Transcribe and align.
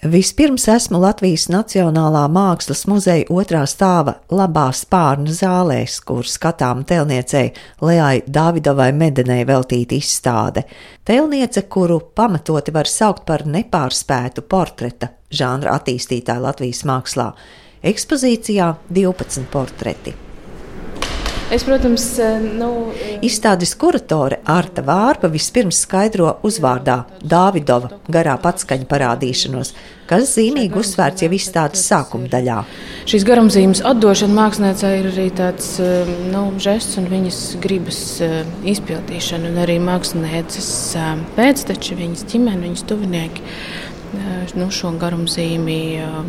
Vispirms 0.00 0.64
esmu 0.72 0.96
Latvijas 1.02 1.42
Nacionālā 1.52 2.22
mākslas 2.32 2.86
muzeja 2.88 3.26
otrā 3.36 3.66
stāva 3.68 4.14
labā 4.32 4.70
spārna 4.72 5.28
zālēs, 5.36 5.98
kur 6.00 6.24
skatām 6.24 6.86
telniecei 6.88 7.50
Leai 7.84 8.22
Davidovai 8.24 8.94
Medenei 8.96 9.44
veltīta 9.44 9.98
izstāde. 9.98 10.64
Telniece, 11.04 11.66
kuru 11.68 12.00
pamatoti 12.16 12.72
var 12.72 12.88
saukt 12.88 13.26
par 13.28 13.44
nepārspētu 13.44 14.46
portreta 14.48 15.12
žanra 15.28 15.76
attīstītāju 15.76 16.46
Latvijas 16.48 16.80
mākslā. 16.88 17.28
Ekspozīcijā 17.92 18.72
12 18.88 19.52
portreti. 19.52 20.29
Es, 21.50 21.64
protams, 21.66 22.04
nu, 22.54 22.68
Izstādes 23.26 23.72
kuratore 23.74 24.36
Arta 24.46 24.84
Vārpa 24.86 25.26
vispirms 25.32 25.80
skaidro 25.82 26.36
uzvārdā 26.46 27.00
Dāvidova 27.26 27.96
garā 28.06 28.36
patskaņa 28.38 28.86
parādīšanos, 28.86 29.72
kas 30.06 30.30
zīmīgi 30.36 30.78
uzsvērts 30.78 31.24
jau 31.24 31.30
izstādes 31.34 31.82
sākuma 31.90 32.30
daļā. 32.30 32.60
šīs 33.10 33.26
garumzīmes 33.26 33.82
atdošana 33.82 34.36
māksliniecei 34.36 34.92
ir 35.00 35.10
arī 35.10 35.26
tāds 35.34 35.72
nu, 36.30 36.44
žests 36.62 37.00
un 37.02 37.10
viņas 37.10 37.40
gribas 37.66 37.98
eh, 38.22 38.46
izpildīšana. 38.70 39.50
Un 39.50 39.58
arī 39.64 39.80
mākslinieces 39.82 40.70
eh, 40.94 41.12
pēcteči, 41.34 41.98
viņas 41.98 42.28
ģimene, 42.30 42.62
viņas 42.68 42.86
tuvinieki 42.86 43.42
eh, 43.42 44.54
nu, 44.54 44.70
šo 44.70 44.94
garumzīmi 45.02 45.80
eh, 45.98 46.20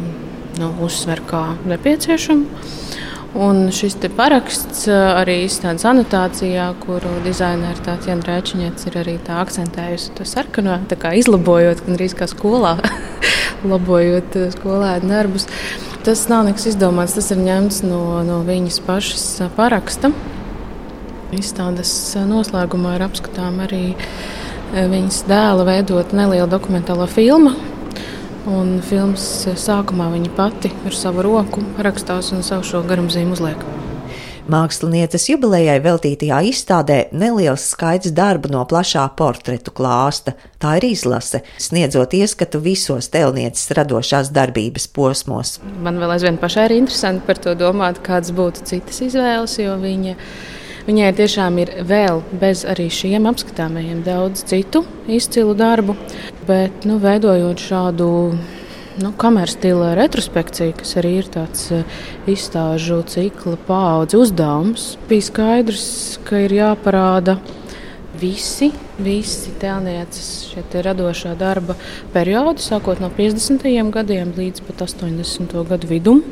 nu, 0.58 0.73
uzsver 0.90 1.22
kā 1.30 1.52
nepieciešamu. 1.70 2.90
Un 3.31 3.70
šis 3.71 3.95
paraksts 4.12 4.90
arī 4.91 5.45
izstādes 5.45 5.85
anotācijā, 5.88 6.66
kuru 6.84 7.13
dizainere 7.23 7.80
Tātjana 7.85 8.27
Rēčiņets 8.27 8.89
ir 8.89 8.98
arī 8.99 9.13
tā 9.23 9.38
akcentējusi 9.39 10.12
to 10.17 10.27
sarkano, 10.27 10.76
tā 10.91 10.98
kā 10.99 11.13
izlabojot, 11.16 11.86
gan 11.86 11.95
arī 11.95 12.09
kā 12.12 12.27
skolā, 12.27 12.75
labojot 13.72 14.36
skolēnu 14.58 15.08
darbus. 15.13 15.48
Tas 16.03 16.25
nav 16.27 16.44
nekas 16.49 16.67
izdomāts, 16.73 17.16
tas 17.16 17.31
ir 17.31 17.39
ņemts 17.39 17.83
no, 17.88 18.03
no 18.28 18.41
viņas 18.44 18.81
pašas 18.83 19.25
paraksta. 19.56 20.11
Izstādes 21.31 21.94
noslēgumā 22.28 22.97
ir 22.97 23.08
apskatām 23.08 23.63
arī 23.63 23.86
viņas 24.75 25.23
dēla 25.31 25.72
veidot 25.72 26.11
nelielu 26.11 26.52
dokumentālo 26.52 27.08
filmu. 27.08 27.56
Un 28.50 28.80
filmas 28.81 29.23
sākumā 29.61 30.08
viņa 30.16 30.34
pati 30.34 30.72
ar 30.88 30.95
savu 30.97 31.22
roku 31.28 31.61
rakstās 31.78 32.31
un 32.34 32.42
savu 32.45 32.66
šo 32.66 32.81
garumzīmu 32.89 33.38
uzliek. 33.38 33.66
Mākslinieces 34.50 35.28
jubilejai 35.30 35.78
veltītajā 35.84 36.39
izstādē 36.50 36.97
neliels 37.14 37.67
skaits 37.72 38.09
darbu 38.17 38.50
no 38.52 38.64
plašā 38.67 39.03
portretu 39.16 39.72
klāsta. 39.78 40.34
Tā 40.59 40.73
ir 40.80 40.89
izlase, 40.89 41.44
sniedzot 41.62 42.16
ieskatu 42.17 42.59
visos 42.64 43.12
telnieces 43.14 43.69
radošās 43.78 44.31
darbības 44.34 44.89
posmos. 44.95 45.59
Man 45.86 46.02
vēl 46.02 46.16
aizvien 46.17 46.42
pašai 46.42 46.66
ir 46.72 46.75
interesanti 46.80 47.23
par 47.28 47.39
to 47.45 47.53
domāt, 47.59 48.02
kādas 48.03 48.34
būtu 48.36 48.66
citas 48.73 49.03
izvēles, 49.06 49.59
jo 49.62 49.78
viņa, 49.80 50.17
viņai 50.92 51.11
tiešām 51.16 51.59
ir 51.61 51.70
vēl 51.88 52.20
bez 52.42 52.66
arī 52.67 52.89
šiem 52.92 53.30
apskatāmajiem 53.30 54.02
daudz 54.03 54.44
citu 54.50 54.84
izcilu 55.08 55.53
darbu. 55.56 55.95
Bet, 56.47 56.84
nu, 56.89 56.97
veidojot 57.00 57.61
šādu 57.64 58.08
nu, 59.00 59.12
kameras 59.19 59.56
stila 59.56 59.94
retrospekciju, 59.95 60.75
kas 60.81 60.97
arī 61.00 61.14
ir 61.22 61.30
tāds 61.31 61.69
eh, 61.72 61.86
izstāžu 62.31 63.00
cikla 63.08 63.56
paudze 63.67 64.19
uzdevums, 64.19 64.95
bija 65.08 65.28
skaidrs, 65.30 65.88
ka 66.28 66.44
ir 66.44 66.58
jāparāda 66.59 67.38
visi, 68.19 68.72
visi 69.00 69.53
tēlnieces 69.62 70.58
radošā 70.75 71.38
darba 71.39 71.78
periodi, 72.12 72.66
sākot 72.67 73.00
no 73.00 73.08
50. 73.16 73.64
gadiem 73.95 74.36
līdz 74.36 74.67
pat 74.67 74.84
80. 74.89 75.56
gadu 75.72 75.92
vidum. 75.94 76.25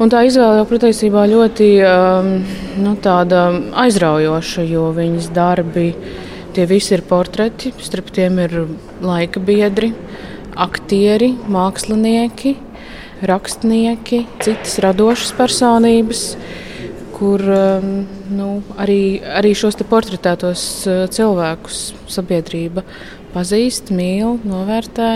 Un 0.00 0.08
tā 0.08 0.22
izvēle 0.24 0.62
jau 0.62 0.64
patiesībā 0.64 1.26
ļoti 1.28 1.66
um, 1.84 2.28
nu, 2.80 2.94
aizraujoša, 3.82 4.62
jo 4.64 4.86
viņas 4.96 5.26
darbi, 5.36 5.90
tie 6.56 6.64
visi 6.64 6.94
ir 6.96 7.02
portreti, 7.04 7.74
starp 7.84 8.08
tiem 8.16 8.38
ir 8.40 8.54
laika 9.04 9.42
biedri, 9.44 9.90
aktieri, 10.56 11.34
mākslinieki, 11.52 12.54
rakstnieki, 13.28 14.22
citas 14.40 14.78
radošas 14.80 15.34
personības, 15.36 16.24
kur 17.18 17.44
um, 17.44 17.92
nu, 18.32 18.48
arī, 18.80 19.20
arī 19.20 19.52
šos 19.52 19.76
portretētos 19.84 20.66
uh, 20.88 21.04
cilvēkus 21.12 21.84
sabiedrība 22.08 22.88
pazīst, 23.36 23.92
mīl, 23.92 24.38
novērtē. 24.48 25.12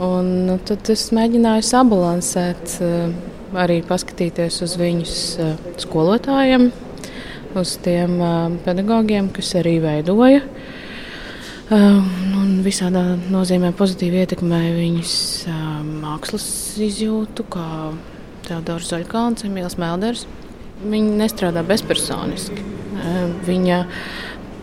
Un, 0.00 0.34
nu, 0.48 0.56
tad 0.64 0.88
es 0.96 1.10
mēģināju 1.12 1.68
sabalansēt, 1.68 2.78
uh, 2.80 3.33
arī 3.60 3.80
paskatīties 3.86 4.60
uz 4.66 4.76
viņus 4.80 5.18
uh, 5.42 5.54
skolotājiem, 5.82 6.70
uz 7.54 7.76
tiem 7.84 8.18
pedagogiem, 8.64 9.28
kas 9.34 9.52
arī 9.60 9.76
veidoja 9.82 10.42
un 11.72 12.58
visādā 12.64 13.02
nozīmē 13.32 13.70
pozitīvi 13.76 14.20
ietekmēja 14.24 14.72
viņas 14.76 15.14
mākslas 16.02 16.46
izjūtu, 16.82 17.46
kā 17.48 17.68
Teodors 18.44 18.90
Zaļkāns, 18.92 19.46
Emīls 19.48 19.78
Melders. 19.80 20.26
Viņa 20.84 21.16
nestrādā 21.22 21.62
bezpersoniski. 21.64 22.60
Viņa 23.46 23.78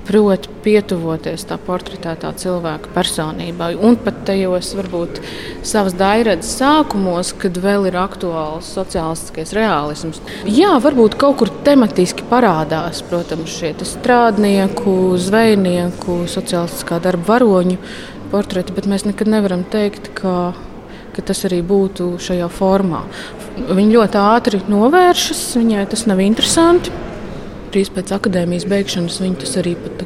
prot 0.07 0.47
pietuvoties 0.66 1.45
tā 1.50 1.57
portretētā 1.62 2.31
cilvēka 2.38 2.91
personībai. 2.95 3.73
Un 3.79 3.97
pat 4.01 4.23
tajos 4.28 4.72
varbūt 4.78 5.22
savas 5.67 5.95
dairadzes 5.97 6.56
sākumos, 6.62 7.34
kad 7.41 7.57
vēl 7.62 7.89
ir 7.91 8.00
aktuāls 8.01 8.72
sociālistiskais 8.75 9.53
realisms. 9.57 10.22
Jā, 10.50 10.73
varbūt 10.84 11.17
kaut 11.22 11.40
kur 11.41 11.53
tematiski 11.66 12.25
parādās, 12.31 13.03
protams, 13.07 13.53
šie 13.59 13.73
strādnieku, 13.88 15.16
zvejnieku, 15.22 16.23
sociālistiskā 16.31 17.01
darba 17.03 17.35
varoņu 17.35 17.78
portreti, 18.31 18.73
bet 18.75 18.90
mēs 18.90 19.07
nekad 19.07 19.31
nevaram 19.31 19.63
teikt, 19.67 20.13
ka 20.17 20.53
ka 21.11 21.19
tas 21.28 21.41
arī 21.44 21.57
būtu 21.67 22.13
šajā 22.23 22.47
formā. 22.56 23.01
Viņa 23.67 23.95
ļoti 23.97 24.19
ātri 24.22 24.61
novēršas, 24.72 25.41
viņai 25.59 25.84
tas 25.91 26.06
nav 26.07 26.22
interesanti 26.23 26.94
drīz 27.74 27.92
pēc 27.96 28.14
akadēmijas 28.18 28.68
beigšanas 28.70 29.22
viņi 29.24 29.40
tas 29.44 29.58
arī 29.62 29.76
pat 29.80 30.06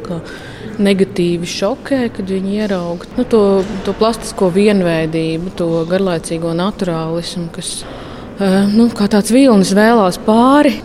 negatīvi 0.82 1.48
šokē, 1.48 2.02
kad 2.16 2.32
viņi 2.32 2.58
ieraudzīja 2.62 3.20
nu, 3.20 3.28
to, 3.32 3.44
to 3.86 3.94
plastisko 3.98 4.50
vienveidību, 4.56 5.54
to 5.60 5.70
garlaicīgo 5.90 6.52
naturālismu, 6.58 7.48
kas 7.56 7.78
uh, 7.86 8.66
nu, 8.72 8.90
kā 8.96 9.08
tāds 9.12 9.34
vilnis 9.36 9.76
vēlās 9.78 10.20
pāri. 10.26 10.78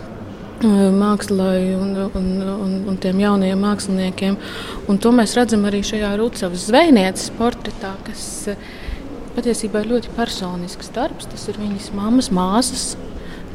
Mākslinieci 0.61 1.71
un, 1.73 1.93
un, 2.13 2.25
un, 2.53 2.73
un 2.91 2.97
tiem 3.01 3.17
jaunajiem 3.23 3.63
māksliniekiem. 3.65 4.35
Un 4.93 4.99
to 5.01 5.09
mēs 5.17 5.33
redzam 5.33 5.65
arī 5.65 5.79
šajā 5.81 6.11
Rūcavas 6.19 6.67
zvejnieces 6.69 7.31
portretā, 7.39 7.95
kas 8.05 8.21
patiesībā 9.33 9.81
ir 9.81 9.89
ļoti 9.95 10.13
personisks 10.13 10.93
darbs. 10.93 11.25
Tas 11.33 11.47
ir 11.49 11.57
viņas 11.57 11.89
mammas, 11.97 12.29
māsas 12.29 12.91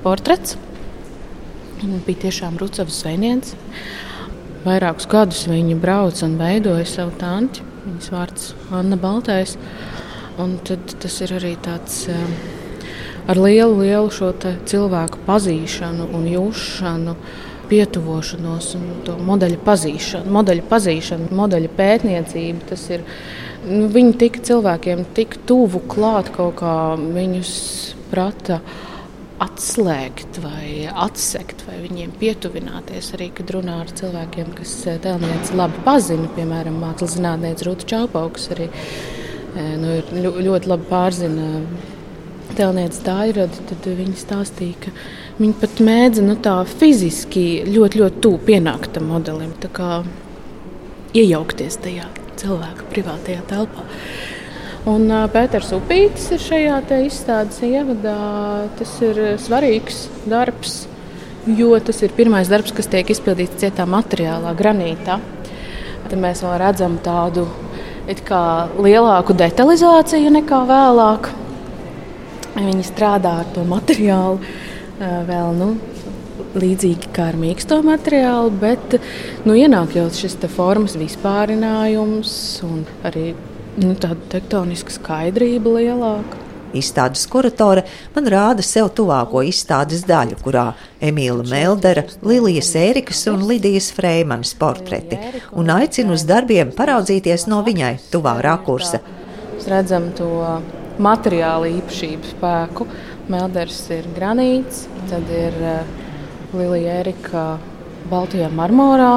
portrets. 0.02 0.58
Viņa 1.76 1.98
bija 2.06 2.22
tiešām 2.24 2.56
Rucavas 2.56 3.02
zvejniece. 3.02 3.56
Vairākus 4.64 5.06
gadus 5.12 5.42
viņa 5.50 5.76
brauca 5.78 6.24
un 6.24 6.38
veidoja 6.40 6.86
savu 6.88 7.12
tanti. 7.20 7.64
Viņas 7.84 8.12
vārds 8.14 8.46
Anna 8.74 8.96
Baltais. 8.98 9.56
Un 10.40 10.56
tad 10.64 10.94
tas 11.02 11.18
ir 11.24 11.34
arī 11.36 11.52
tāds 11.60 12.06
um, 12.12 12.32
ar 13.28 13.40
lielu, 13.40 13.76
lielu 13.82 14.08
šo 14.12 14.32
cilvēku 14.40 15.20
pazīšanu 15.28 16.08
un 16.16 16.24
jūšanu. 16.32 17.16
Pietuvošanos 17.66 18.66
un 18.78 18.82
to 19.02 19.16
modeļu 19.26 19.58
pazīšanu, 19.66 20.30
modeļu 20.36 20.64
pazīšanu, 20.70 21.32
modeļu 21.34 21.70
pētniecību. 21.74 22.66
Tas 22.68 22.84
ir 22.94 23.02
nu, 23.66 23.88
viņi 23.92 24.12
tika 24.20 24.44
cilvēkiem 24.50 25.02
tik 25.16 25.34
tuvu 25.50 25.82
klāt, 25.90 26.30
kaut 26.36 26.60
kā 26.60 26.76
viņus 26.96 27.56
prata 28.12 28.60
atslēgt 29.42 30.38
vai 30.40 30.86
atsekt, 30.88 31.64
vai 31.68 31.80
viņiem 31.82 32.14
pietuvināties. 32.20 33.12
Arī, 33.16 33.28
kad 33.36 33.50
runā 33.52 33.80
ar 33.84 33.92
cilvēkiem, 33.98 34.54
kas 34.56 34.72
eh, 34.88 35.00
tēlnieci 35.04 35.56
labi 35.58 35.82
pazina, 35.86 36.30
piemēram, 36.36 36.78
mākslas 36.80 37.16
zinātniece 37.18 37.66
Rūta 37.68 37.88
Čaupauks, 37.92 38.48
arī 38.56 38.70
eh, 38.70 39.74
nu, 39.80 39.98
ļoti 40.48 40.72
labi 40.72 40.88
pārzina 40.90 41.50
tā 42.56 43.16
ir, 43.28 43.42
tad 43.68 43.88
viņi 43.98 44.16
stāstīja, 44.16 44.86
ka 44.86 44.92
viņi 45.40 45.56
pat 45.60 45.80
mēdza 45.84 46.24
nu, 46.24 46.36
tā 46.40 46.54
fiziski 46.70 47.66
ļoti, 47.68 48.00
ļoti 48.00 48.22
tuvu 48.24 48.40
pienākt 48.46 48.94
tam 48.96 49.10
modelim, 49.12 49.52
kā 49.76 50.00
iejaukties 51.16 51.76
tajā 51.84 52.08
cilvēka 52.40 52.88
privātajā 52.92 53.44
telpā. 53.50 53.84
Un 54.86 55.10
Pēters 55.34 55.72
Upītis 55.74 56.28
ir 56.30 56.38
šajā 56.38 56.76
izstādes 57.02 57.58
ievadā. 57.66 58.68
Tas 58.78 58.92
ir 59.02 59.18
svarīgs 59.42 60.04
darbs, 60.30 60.84
jo 61.58 61.72
tas 61.82 62.04
ir 62.06 62.14
pirmais 62.14 62.46
darbs, 62.46 62.70
kas 62.70 62.86
tiek 62.92 63.10
izpildīts 63.10 63.58
cietā 63.58 63.82
materiālā, 63.82 64.52
granītā. 64.54 65.16
Tad 66.06 66.14
mēs 66.22 66.44
vēl 66.46 66.54
redzam 66.62 67.00
tādu 67.02 67.48
lielāku 68.78 69.34
detalizāciju 69.34 70.30
nekā 70.36 70.62
vēlāk. 70.70 71.32
Viņi 72.54 72.86
strādā 72.86 73.40
ar 73.42 73.50
to 73.56 73.66
materiālu 73.66 74.38
vēl 75.02 75.50
nu, 75.58 75.72
līdzīgi 76.54 77.10
kā 77.10 77.32
ar 77.32 77.40
mīksto 77.42 77.82
materiālu, 77.82 78.54
bet 78.62 79.00
nu, 79.42 79.58
ienāk 79.58 79.98
jau 79.98 80.06
šis 80.14 80.38
formas 80.54 80.94
vispārinājums 80.94 82.38
un 82.70 82.86
arī 83.02 83.32
nu, 83.80 83.94
tāda 83.94 84.18
tektoniska 84.36 84.94
skaidrība 84.94 85.76
lielāka. 85.78 86.42
Izstādes 86.76 87.22
kuratore 87.30 87.84
man 88.14 88.26
rāda 88.28 88.64
sev 88.66 88.90
tuvāko 88.96 89.40
izstādes 89.46 90.02
daļu, 90.08 90.36
kurā 90.42 90.66
Emīla 91.00 91.46
Meldera, 91.48 92.04
Lilijas 92.26 92.72
Ērikas 92.76 93.22
un 93.30 93.46
Lidijas 93.48 93.92
Freimanas 93.96 94.52
portreti, 94.58 95.18
un 95.56 95.70
aicina 95.72 96.16
uz 96.16 96.26
darbiem 96.28 96.74
paraudzīties 96.76 97.46
no 97.52 97.62
viņai 97.66 97.94
tuvā 98.12 98.36
rakursa. 98.44 99.00
Mēs 99.54 99.70
redzam 99.72 100.10
to 100.18 100.30
materiālu 101.02 101.70
īpašību 101.78 102.34
spēku. 102.34 102.88
Melders 103.32 103.80
ir 103.94 104.06
granīts, 104.14 104.84
tad 105.10 105.26
ir 105.34 105.56
uh, 105.62 106.04
Lilija 106.54 107.00
Erika 107.00 107.46
Baltijā 108.10 108.50
marmorā 108.54 109.16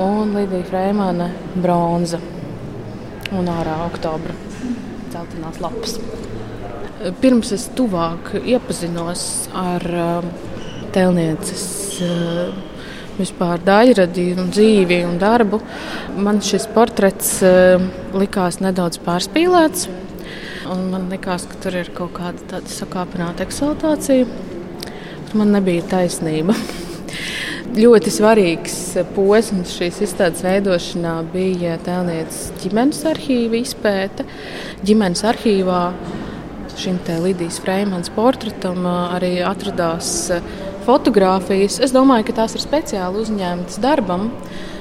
un 0.00 0.32
Lidija 0.36 0.64
Freimana 0.70 1.28
bronza 1.58 2.20
un 3.36 3.50
ārā 3.52 3.76
oktobra 3.86 4.34
celtinās 5.12 5.60
lapas. 5.62 5.98
Pirms 7.22 7.52
es 7.54 7.68
tuvāk 7.78 8.32
iepazinos 8.40 9.22
ar 9.54 9.84
uh, 9.86 10.24
tēlnieces 10.94 11.66
uh, 12.02 12.50
vispār 13.18 13.62
daļradi 13.66 14.32
un 14.38 14.50
dzīvi 14.54 15.02
un 15.06 15.18
darbu, 15.20 15.60
man 16.18 16.42
šis 16.44 16.66
portrets 16.74 17.36
uh, 17.46 17.78
likās 18.18 18.60
nedaudz 18.64 19.00
pārspīlēts. 19.06 19.88
Man 20.68 21.06
liekas, 21.08 21.46
ka 21.48 21.62
tur 21.62 21.78
ir 21.80 21.88
kaut 21.96 22.12
kāda 22.18 22.44
tāda 22.50 22.68
sakāpināta 22.72 23.46
eksaltācija. 23.46 24.26
Man 25.38 25.54
nebija 25.54 25.86
taisnība. 25.88 26.58
Ļoti 27.68 28.08
svarīgs 28.08 28.76
posms 29.12 29.74
šīs 29.76 29.98
izstādes 30.06 30.40
veidošanā 30.40 31.18
bija 31.34 31.74
tēlnieces 31.84 32.54
ģimenes 32.62 33.02
arhīva 33.10 33.58
izpēta. 33.60 34.24
Ģimenes 34.88 35.20
arhīvā 35.28 35.82
šim 36.80 36.96
Lidijas 37.24 37.58
Freimans 37.60 38.08
portretam 38.14 38.86
arī 38.88 39.42
atradās 39.44 40.30
fotogrāfijas. 40.86 41.76
Es 41.84 41.92
domāju, 41.92 42.30
ka 42.30 42.38
tās 42.40 42.56
ir 42.56 42.64
speciāli 42.64 43.20
uzņemtas 43.20 43.80
darbam. 43.84 44.30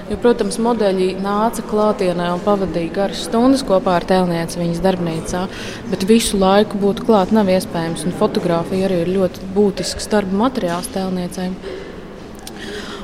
Jo, 0.07 0.15
protams, 0.23 0.55
modeļi 0.63 1.09
nāca 1.19 1.65
klātienē 1.67 2.29
un 2.37 2.43
pavadīja 2.45 2.93
garas 2.95 3.25
stundas 3.27 3.65
kopā 3.67 3.97
ar 3.97 4.07
tēlnieci 4.07 4.61
viņas 4.61 4.79
darbnīcā, 4.85 5.41
bet 5.91 6.07
visu 6.07 6.39
laiku 6.39 6.79
būt 6.79 7.03
klāt 7.03 7.35
nav 7.35 7.51
iespējams. 7.51 8.07
Fotogrāfija 8.21 8.87
arī 8.87 9.01
ir 9.03 9.11
ļoti 9.17 9.51
būtisks 9.57 10.07
darba 10.13 10.45
materiāls 10.45 10.87
tēlniecei. 10.95 11.51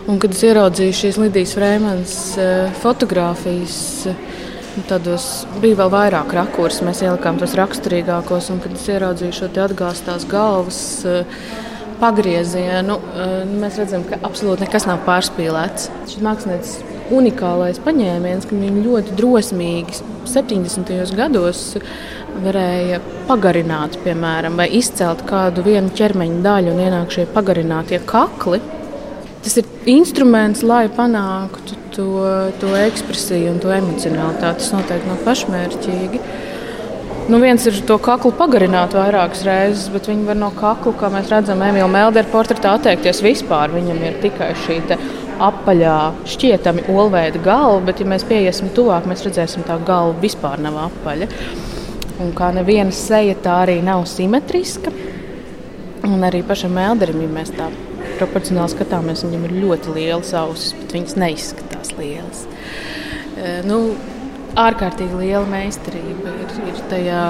Un, 0.03 0.17
kad 0.19 0.33
es 0.35 0.41
ieraudzīju 0.43 0.95
šīs 0.99 1.17
Lidijas 1.21 1.53
Freemanas 1.55 2.15
eh, 2.35 2.71
fotogrāfijas, 2.83 3.77
nu, 4.73 4.81
Tādos 4.89 5.45
bija 5.61 5.77
vēl 5.83 5.91
vairāk 5.93 6.31
rakursu, 6.33 6.81
mēs 6.87 7.03
ielikām 7.05 7.37
tos 7.37 7.53
raksturīgākos, 7.59 8.47
un 8.49 8.61
kad 8.63 8.73
es 8.73 8.87
ieraudzīju 8.89 9.35
šo 9.37 9.49
atgāztās 9.67 10.25
galvas 10.27 10.79
eh, 11.05 11.37
pagriezienu, 12.01 12.97
eh, 12.97 13.35
mēs 13.47 13.77
redzam, 13.79 14.03
ka 14.09 14.19
absolūti 14.25 14.65
nekas 14.65 14.89
nav 14.89 15.05
pārspīlēts. 15.07 15.87
Šis 16.09 16.25
mākslinieks 16.25 16.75
unikālais 17.13 17.79
paņēmiens, 17.85 18.49
ka 18.49 18.59
viņi 18.59 18.85
ļoti 18.89 19.17
drosmīgi 19.19 20.01
70. 20.33 21.15
gados 21.15 21.63
varēja 22.43 22.99
pagarināt, 23.29 24.01
piemēram, 24.03 24.57
vai 24.59 24.67
izcelt 24.81 25.23
kādu 25.29 25.63
vienu 25.63 25.93
ķermeņa 25.95 26.43
daļu 26.43 26.73
un 26.73 26.87
ienāk 26.89 27.13
šie 27.13 27.29
pagarinātie 27.31 28.01
kakli. 28.09 28.59
Tas 29.43 29.57
ir 29.59 29.67
instruments, 29.91 30.63
lai 30.63 30.85
panāktu 30.87 31.75
to, 31.91 32.07
to 32.61 32.71
ekspresiju 32.79 33.51
un 33.51 33.59
to 33.63 33.73
emocionalitāti. 33.75 34.61
Tas 34.61 34.71
noteikti 34.71 35.09
nav 35.09 35.21
pašmērķīgi. 35.25 36.21
Nu, 37.31 37.39
viens 37.39 37.63
ir 37.67 37.75
to 37.87 37.95
kaklu 38.03 38.33
pagarināt 38.35 38.95
vairākas 38.97 39.45
reizes, 39.47 39.85
bet 39.91 40.09
viņi 40.11 40.25
var 40.27 40.39
no 40.39 40.49
kakla, 40.55 40.91
kā 40.99 41.11
mēs 41.11 41.29
redzam, 41.31 41.61
Emīļa 41.63 41.87
Meldera 41.91 42.31
portretā 42.31 42.73
atteikties 42.75 43.21
vispār. 43.23 43.71
Viņam 43.71 44.01
ir 44.03 44.17
tikai 44.23 44.49
šī 44.65 44.81
apaļā, 45.43 45.99
šķietami 46.33 46.83
olveida 46.91 47.39
galva, 47.43 47.79
bet, 47.87 48.03
ja 48.03 48.07
mēs 48.11 48.27
pieiesim 48.27 48.71
tuvāk, 48.75 49.07
mēs 49.07 49.23
redzēsim, 49.27 49.63
ka 49.63 49.75
tā 49.77 49.87
galva 49.87 50.19
vispār 50.23 50.59
nav 50.63 50.81
apaļa. 50.89 51.29
Un 52.23 52.35
kā 52.37 52.51
neviena 52.55 52.91
seja, 52.95 53.35
tā 53.43 53.63
arī 53.63 53.79
nav 53.83 54.03
simetriska. 54.07 54.91
Un 56.03 56.27
arī 56.27 56.43
pašam 56.47 56.75
Melderim, 56.75 57.23
ja 57.23 57.31
mēs 57.39 57.55
tā 57.55 57.71
proporcionāli 58.23 58.71
skatāmies, 58.71 59.25
viņam 59.27 59.47
ir 59.49 59.55
ļoti 59.63 59.95
lielas 59.97 60.33
ausis, 60.39 60.73
bet 60.79 60.95
viņas 60.95 61.17
neizskatās 61.19 61.93
lielas. 61.97 62.45
E, 63.35 63.59
nu, 63.67 63.79
ārkārtīgi 64.59 65.19
liela 65.19 65.45
meistarība 65.49 66.33
ir, 66.43 66.55
ir 66.71 66.81
tajā 66.91 67.21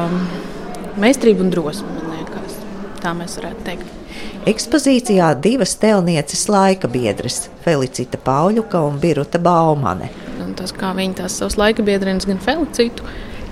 meistarība 1.01 1.45
un 1.45 1.51
drosme, 1.53 1.89
man 1.97 2.15
liekas. 2.17 2.57
Tā 3.03 3.15
mēs 3.17 3.37
varētu 3.39 3.67
teikt. 3.67 3.99
Ekspozīcijā 4.47 5.31
divas 5.41 5.73
tēlnieces 5.79 6.45
laika 6.51 6.89
biedras- 6.91 7.47
Felicita 7.65 8.19
Pauļuka 8.19 8.81
un 8.87 8.99
Biruta 8.99 9.39
Baumane. 9.39 10.11
Un 10.43 10.53
tas, 10.53 10.71
kā 10.75 10.93
viņi 10.95 11.21
tās 11.21 11.39
savus 11.39 11.57
laika 11.57 11.83
biedrenes, 11.83 12.27
gan 12.27 12.37
Felicitu, 12.43 13.03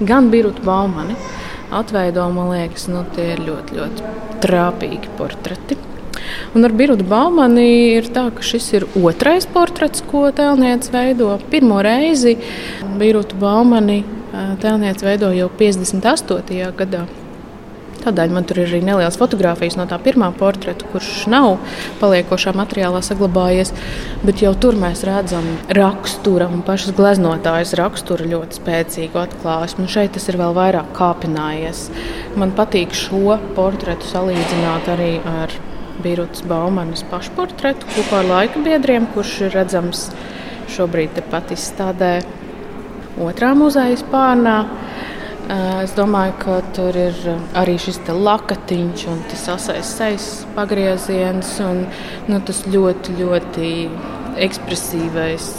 gan 0.05 0.29
Birutu 0.29 0.61
Baumani 0.67 1.15
atveido, 1.71 2.29
man 2.29 2.51
liekas, 2.51 2.87
nu, 2.91 3.05
tie 3.15 3.31
ir 3.33 3.45
ļoti, 3.47 3.79
ļoti 3.79 4.11
trāpīgi 4.43 5.15
portreti. 5.17 5.77
Un 6.51 6.65
ar 6.67 6.73
Birutu 6.75 7.05
Baumani 7.07 7.95
ir 7.95 8.09
tā, 8.11 8.25
ka 8.35 8.43
šis 8.43 8.65
ir 8.75 8.85
otrais 8.99 9.45
portrets, 9.47 10.03
ko 10.03 10.25
tēlniece 10.35 10.91
veido. 10.91 11.29
Pirmo 11.47 11.77
reizi 11.79 12.33
Birutu 12.99 13.39
Baumani 13.39 14.01
tēlniece 14.59 15.07
veido 15.07 15.29
jau 15.31 15.47
58. 15.61 16.73
gadā. 16.75 17.05
Tādēļ 18.01 18.33
man 18.35 18.43
tur 18.49 18.59
ir 18.59 18.67
arī 18.67 18.81
nelielas 18.83 19.15
fotogrāfijas 19.21 19.77
no 19.77 19.85
tā 19.87 19.95
pirmā 20.01 20.27
portreta, 20.35 20.89
kurš 20.91 21.29
nav 21.31 21.53
paliekošā 22.01 22.51
materiālā 22.57 22.99
saglabājies. 23.05 23.71
Bet 24.25 24.43
jau 24.43 24.51
tur 24.57 24.75
mēs 24.81 25.05
redzam 25.07 25.47
rakstura 25.77 26.49
un 26.51 26.65
pašas 26.67 26.97
gleznotājas 26.97 27.77
rakstura 27.79 28.27
ļoti 28.27 28.59
spēcīgu 28.59 29.23
atklāsmu. 29.23 29.87
Šeit 29.87 30.17
tas 30.17 30.27
ir 30.27 30.41
vēl 30.41 30.57
vairāk 30.57 30.91
kāpinājies. 30.99 31.87
Man 32.35 32.51
patīk 32.59 32.97
šo 32.97 33.37
portretu 33.55 34.09
salīdzināt 34.09 34.91
arī 34.97 35.13
ar 35.37 35.61
Birutas 36.01 36.43
Baumanas 36.47 37.03
pašportretu 37.11 37.89
kopā 37.95 38.21
ar 38.21 38.29
laika 38.29 38.61
biedriem, 38.63 39.09
kurš 39.13 39.33
ir 39.47 39.57
redzams 39.57 40.07
šobrīd 40.71 41.17
tepat 41.17 41.51
izstādē 41.55 42.13
otrā 43.21 43.51
muzeja 43.57 43.99
spārnā. 43.99 44.57
Es 45.81 45.91
domāju, 45.97 46.35
ka 46.39 46.59
tur 46.77 46.95
ir 46.95 47.17
arī 47.59 47.75
šis 47.81 47.99
lakatiņš 48.07 49.05
un 49.11 49.23
tas 49.27 49.47
asais 49.57 49.89
sejas 49.97 50.27
pagrieziens 50.55 51.49
un 51.65 51.83
nu, 52.29 52.39
tas 52.47 52.61
ļoti, 52.71 53.17
ļoti 53.19 53.71
ekspresīvais, 54.39 55.49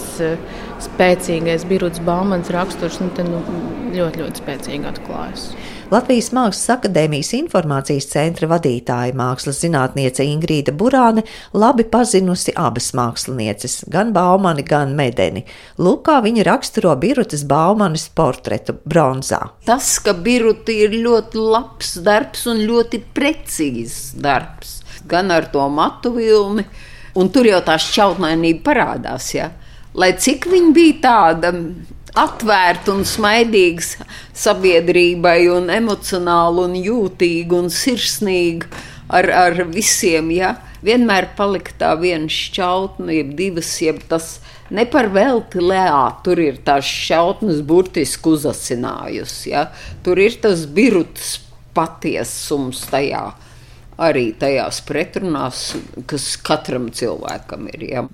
spēcīgais 0.83 1.67
Biruts 1.69 2.03
Baumans 2.07 2.51
raksturs 2.55 2.99
nu, 3.03 3.11
te, 3.17 3.25
nu, 3.27 3.43
ļoti, 3.95 4.23
ļoti 4.23 4.43
spēcīgi 4.43 4.89
atklājas. 4.89 5.53
Latvijas 5.93 6.31
Mākslas 6.33 6.71
akadēmijas 6.73 7.35
informācijas 7.37 8.07
centra 8.09 8.47
vadītāja 8.49 9.13
mākslas 9.19 9.59
zinātniece 9.61 10.25
Ingrīda 10.25 10.73
Burāne 10.73 11.21
labi 11.53 11.85
pazinusi 11.85 12.55
abas 12.57 12.95
mākslinieces, 12.97 13.83
gan 13.93 14.15
Baumani, 14.17 14.65
gan 14.65 14.95
Medeni. 14.97 15.43
Lūk, 15.77 16.07
kā 16.07 16.23
viņa 16.25 16.47
raksturo 16.49 16.95
Birutas 16.97 17.45
Baumanis 17.45 18.07
portretu 18.09 18.79
bronzā. 18.89 19.43
Tas, 19.69 19.99
ka 20.01 20.17
Biruta 20.17 20.73
ir 20.73 20.97
ļoti 20.97 21.45
labs 21.45 21.99
darbs 22.07 22.47
un 22.49 22.65
ļoti 22.65 23.03
precīzs 23.13 24.15
darbs, 24.17 24.79
gan 25.13 25.29
ar 25.35 25.51
to 25.53 25.69
matu 25.69 26.15
vilni, 26.17 26.65
un 27.19 27.33
tur 27.33 27.49
jau 27.49 27.61
tā 27.65 27.79
šķautnainība 27.81 28.65
parādās. 28.67 29.33
Ja? 29.37 29.51
Lai 29.95 30.13
cik 30.17 30.49
viņa 30.53 30.73
bija 30.77 31.01
tāda 31.05 31.53
atvērta 32.19 32.93
un 32.93 33.07
smaidīga 33.09 34.07
sabiedrībai, 34.37 35.39
un 35.53 35.71
emocionāli, 35.73 36.67
un 36.67 36.79
jūtīga 36.81 37.59
un 37.61 37.71
sirsnīga 37.73 38.69
ar, 39.13 39.29
ar 39.31 39.63
visiem. 39.73 40.33
Ja? 40.35 40.57
Vienmēr 40.85 41.31
palika 41.39 41.77
tā 41.79 41.93
viena 42.01 42.31
šķautne, 42.33 43.13
jeb 43.21 43.37
divas, 43.39 43.71
jeb 43.85 44.03
tas 44.11 44.35
ne 44.73 44.85
par 44.89 45.11
velti 45.15 45.63
lēā. 45.63 46.05
Tur 46.25 46.41
ir 46.43 46.61
tās 46.65 46.89
šķautnes 46.89 47.63
burtiski 47.69 48.35
uzasinājusi. 48.35 49.53
Ja? 49.53 49.69
Tur 50.05 50.21
ir 50.21 50.41
tas 50.43 50.67
birts 50.67 51.39
patiesums 51.77 52.85
tajā. 52.91 53.31
Arī 54.01 54.31
tajās 54.39 54.81
pretrunās, 54.89 55.75
kas 56.09 56.37
katram 56.41 56.89
cilvēkam 56.95 57.69
ir. 57.75 57.83
Ja? 57.91 58.07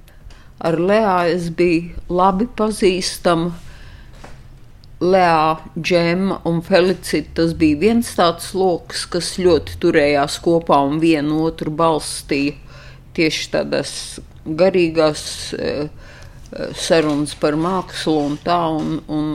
Ar 0.59 0.75
Lēju 0.75 1.35
es 1.37 1.51
biju 1.55 2.03
labi 2.11 2.49
pazīstama 2.59 3.55
Lea, 5.01 5.57
Džema 5.79 6.41
un 6.51 6.59
Felicita 6.67 7.37
tas 7.39 7.53
bija 7.55 7.79
viens 7.79 8.09
tāds 8.19 8.51
lokus, 8.59 9.05
kas 9.07 9.37
ļoti 9.39 9.77
turējās 9.79 10.41
kopā 10.43 10.81
un 10.89 10.99
vienu 10.99 11.45
otru 11.45 11.71
balstīja 11.71 12.57
tieši 13.15 13.47
tādās 13.53 13.93
garīgās 14.59 15.23
e, 15.55 15.71
sarunas 16.75 17.37
par 17.39 17.55
mākslu 17.55 18.17
un 18.27 18.35
tā, 18.43 18.59
un, 18.75 18.99
un 19.07 19.29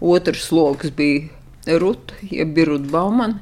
otrs 0.00 0.48
lokus 0.56 0.94
bija 0.96 1.76
Ruta, 1.80 2.16
jeb 2.28 2.56
Birut 2.56 2.88
Baumana. 2.92 3.40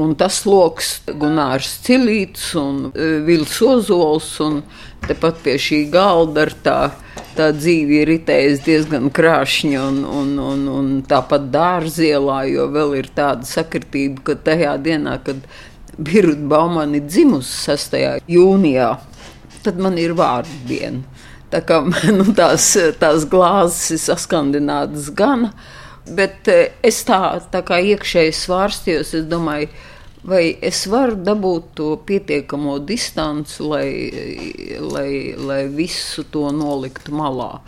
Un 0.00 0.14
tas 0.16 0.42
lokus 0.48 1.00
Gunārs 1.06 1.74
Cilīts 1.84 2.54
un 2.58 2.86
e, 2.94 3.08
Vils 3.26 3.58
Ozols 3.66 4.32
un 4.44 4.62
tepat 5.04 5.42
pie 5.44 5.58
šī 5.60 5.84
galda 5.92 6.46
ar 6.46 6.54
tādu 6.64 7.10
tā 7.36 7.50
dzīve 7.56 8.00
ir 8.00 8.10
ritējusi 8.10 8.64
diezgan 8.66 9.10
krāšņi 9.14 9.76
un, 9.80 10.00
un, 10.04 10.32
un, 10.42 10.64
un 10.72 10.88
tāpat 11.08 11.48
dārzielā, 11.52 12.42
jo 12.50 12.66
vēl 12.74 12.96
ir 13.00 13.10
tāda 13.16 13.46
sakritība, 13.48 14.24
ka 14.26 14.36
tajā 14.50 14.76
dienā, 14.82 15.16
kad 15.24 15.42
Birta 16.00 16.48
Baumana 16.50 16.98
ir 16.98 17.06
dzimusi 17.08 17.52
6. 17.68 17.98
jūnijā, 18.30 18.90
tad 19.64 19.80
man 19.82 19.98
ir 20.00 20.14
vārdu 20.18 20.62
diena. 20.68 21.04
Tā 21.50 21.62
kā 21.66 21.80
nu, 22.18 22.26
tās, 22.36 22.72
tās 23.00 23.26
glāzes 23.30 23.96
ir 23.96 24.02
saskandinātas 24.04 25.10
gan, 25.16 25.48
bet 26.10 26.50
eh, 26.50 26.74
es 26.86 27.02
tā, 27.06 27.40
tā 27.52 27.62
kā 27.66 27.80
iekšēji 27.92 28.36
svārstījos, 28.36 29.14
es 29.18 29.26
domāju, 29.30 29.70
vai 30.22 30.56
es 30.60 30.84
varu 30.90 31.16
dabūt 31.24 31.70
to 31.78 31.90
pietiekamo 32.06 32.78
distanci, 32.84 33.62
lai, 33.64 33.88
lai, 34.80 35.12
lai 35.36 35.62
visu 35.72 36.24
to 36.30 36.50
noliktu 36.52 37.14
malā. 37.16 37.60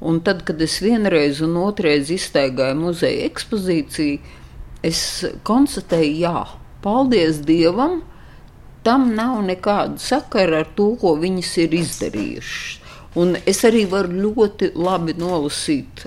Un 0.00 0.22
tad, 0.24 0.46
kad 0.48 0.60
es 0.64 0.78
vienreiz 0.80 1.42
un 1.44 1.58
otrreiz 1.60 2.08
iztaigāju 2.12 2.78
muzeja 2.78 3.26
ekspozīciju, 3.28 4.36
es 4.86 5.00
konstatēju, 5.44 6.14
jā, 6.22 6.46
paldies 6.80 7.42
Dievam, 7.44 8.00
tam 8.82 9.10
nav 9.16 9.42
nekāda 9.44 10.00
sakara 10.00 10.62
ar 10.64 10.70
to, 10.76 10.94
ko 11.00 11.18
viņas 11.20 11.52
ir 11.66 11.76
izdarījušas. 11.82 12.78
Un 13.20 13.34
es 13.44 13.64
arī 13.66 13.84
varu 13.90 14.14
ļoti 14.24 14.70
labi 14.78 15.16
nolasīt, 15.18 16.06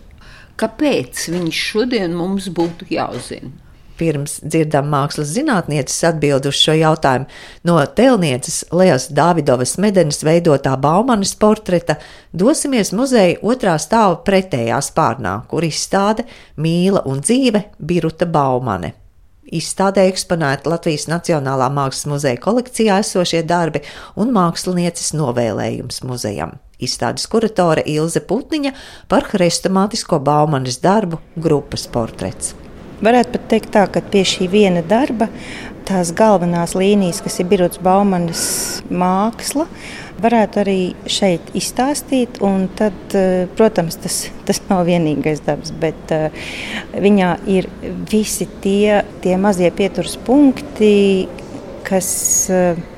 kāpēc 0.57 1.27
viņš 1.35 1.62
šodien 1.69 2.15
mums 2.15 2.47
būtu 2.50 2.88
jāzina. 2.95 3.62
Pirms 3.97 4.39
dzirdam 4.41 4.88
mākslas 4.89 5.33
zinātnieces 5.35 6.00
atbild 6.09 6.47
uz 6.50 6.57
šo 6.57 6.73
jautājumu, 6.79 7.27
no 7.67 7.77
tēlnieces 7.97 8.63
Lejas 8.73 9.09
Dāvidovas 9.13 9.75
medenes 9.81 10.23
veidotā 10.25 10.73
Baumanas 10.81 11.35
portreta 11.39 12.00
dosimies 12.33 12.93
muzeja 12.95 13.38
otrā 13.41 13.77
stāva 13.81 14.17
pretējā 14.25 14.81
spārnā, 14.81 15.38
kur 15.51 15.65
izstāde 15.67 16.25
Mīla 16.57 17.05
un 17.09 17.21
dzīve 17.21 17.67
Biruta 17.77 18.25
Baumane. 18.25 18.95
Izstādē 19.53 20.07
eksponēti 20.09 20.71
Latvijas 20.71 21.05
Nacionālā 21.12 21.67
mākslas 21.69 22.07
muzeja 22.09 22.39
kolekcijā 22.41 22.97
esošie 23.03 23.43
darbi 23.45 23.83
un 24.17 24.31
mākslinieces 24.33 25.12
novēlējums 25.19 26.01
muzejam. 26.07 26.57
Izstādes 26.83 27.27
kuratore 27.29 27.83
Ilze 27.85 28.23
Putniņa 28.25 28.73
par 29.12 29.29
hrestomātisko 29.29 30.19
Baumanas 30.23 30.81
darbu 30.83 31.21
grupas 31.38 31.85
portrets. 31.91 32.55
Varētu 33.03 33.33
pat 33.36 33.48
teikt 33.51 33.74
tā, 33.74 33.83
ka 33.91 34.00
pie 34.13 34.22
šī 34.24 34.45
viena 34.48 34.79
darba 34.88 35.27
tās 35.83 36.13
galvenās 36.15 36.72
līnijas, 36.79 37.19
kas 37.24 37.41
ir 37.41 37.50
Birots 37.51 37.81
Baumanas 37.83 38.43
māksla, 38.88 39.65
varētu 40.24 40.62
arī 40.62 40.77
šeit 41.12 41.50
izstāstīt. 41.57 42.39
Tad, 42.79 42.95
eh, 43.19 43.50
protams, 43.57 43.98
tas, 44.00 44.29
tas 44.48 44.62
nav 44.69 44.86
vienīgais 44.88 45.43
darbs, 45.43 45.74
bet 45.75 46.13
uh, 46.15 46.31
viņā 46.95 47.33
ir 47.51 47.67
visi 48.12 48.48
tie, 48.63 49.03
tie 49.22 49.36
mazie 49.38 49.72
pieturas 49.72 50.15
punkti, 50.15 51.27
kas. 51.83 52.10
Uh, 52.48 52.89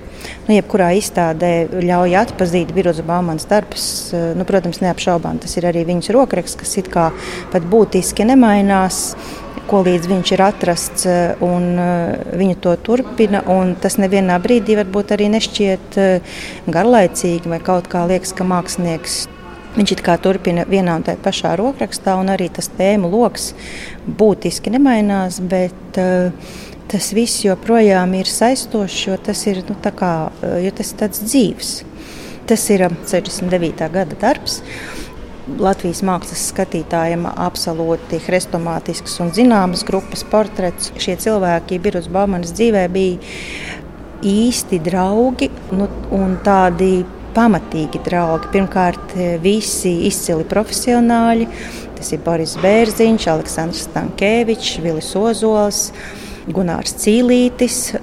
nu, 0.46 0.54
jebkurā 0.54 0.92
izstādē 1.00 1.52
ļauj 1.82 2.14
atzīt 2.20 2.74
Biroza 2.76 3.02
Baumanas 3.06 3.48
darbus. 3.50 3.88
Nu, 4.38 4.46
protams, 4.46 4.82
neapšaubām 4.84 5.40
tas 5.42 5.58
ir 5.58 5.66
arī 5.66 5.82
viņas 5.88 6.12
rokraksts, 6.14 6.60
kas 6.60 6.78
it 6.82 6.92
kā 6.94 7.08
pat 7.54 7.66
būtiski 7.72 8.28
nemainās 8.30 9.16
ko 9.70 9.82
līdz 9.86 10.10
viņš 10.10 10.32
ir 10.36 10.44
atrasts, 10.46 11.06
eh, 11.10 11.44
un 11.46 11.80
eh, 11.80 12.26
viņa 12.40 12.58
to 12.64 12.76
turpina. 12.86 13.44
Tas 13.82 13.98
nevienā 14.02 14.38
brīdī 14.44 14.78
varbūt 14.80 15.16
arī 15.16 15.30
nešķiet 15.34 15.98
eh, 16.02 16.36
garlaicīgi, 16.68 17.52
vai 17.52 17.60
kaut 17.64 17.90
kā 17.92 18.06
liekas, 18.10 18.36
ka 18.36 18.48
mākslinieks 18.48 19.26
Viņš 19.76 19.92
it 19.92 20.02
kā 20.06 20.14
turpina 20.24 20.64
vienā 20.64 20.94
un 20.96 21.02
tajā 21.04 21.20
pašā 21.20 21.50
rokrakstā, 21.60 22.14
un 22.16 22.30
arī 22.32 22.46
tas 22.48 22.70
tēmu 22.78 23.10
lokus 23.12 23.50
būtiski 24.08 24.72
nemainās, 24.72 25.42
bet 25.44 26.00
uh, 26.00 26.54
tas 26.88 27.10
viss 27.12 27.44
joprojām 27.44 28.14
ir 28.16 28.30
saistošs, 28.32 29.02
jo 29.10 29.18
tas 29.20 29.42
ir, 29.52 29.60
nu, 29.68 29.76
kā, 29.84 30.14
jo 30.64 30.72
tas 30.80 30.94
ir 30.94 31.02
tāds 31.02 31.26
dzīves. 31.28 31.74
Tas 32.48 32.64
ir 32.72 32.86
69. 32.88 33.90
gada 33.92 34.16
darbs. 34.22 34.62
Latvijas 35.46 36.02
mākslas 36.06 36.48
skatītājiem 36.50 37.28
absolūti 37.30 38.18
hrestomātisks 38.26 39.20
un 39.22 39.30
zināmas 39.36 39.84
grupas 39.86 40.24
portrets. 40.26 40.90
Šie 40.98 41.14
cilvēki 41.22 41.78
Birus 41.84 42.08
Baumanas 42.10 42.56
dzīvē 42.58 42.88
bija 42.94 43.20
īsti 44.26 44.80
draugi 44.88 45.52
nu, 45.78 45.86
un 46.18 46.40
tādi 46.46 47.04
pamatīgi 47.36 48.02
draugi. 48.08 48.50
Pirmkārt, 48.56 49.14
visi 49.44 49.94
izcili 50.10 50.48
profesionāļi. 50.50 51.50
Tas 51.96 52.10
ir 52.16 52.24
Boris 52.26 52.58
Bērziņš, 52.64 53.30
Aleksandrs 53.36 53.86
Stankēvičs, 53.90 54.80
Vilis 54.84 55.14
Ozols, 55.20 55.90
Gunārs 56.50 56.98
Cīlītis, 57.02 57.96